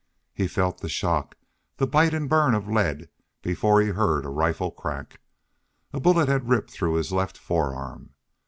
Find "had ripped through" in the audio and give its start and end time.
6.27-6.95